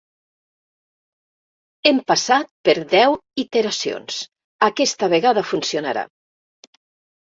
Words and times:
Hem 1.91 1.99
passat 2.13 2.51
per 2.69 2.77
deu 2.95 3.19
iteracions, 3.45 4.21
aquesta 4.73 5.15
vegada 5.19 5.49
funcionarà! 5.55 6.11